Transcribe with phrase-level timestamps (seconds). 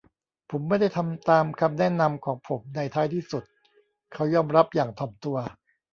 [0.51, 3.43] ผมไม่ได้ทำตามคำแนะนำของผมในท้ายที่สุด
[4.13, 5.37] เขายอมรับอย่างถ่อมตัว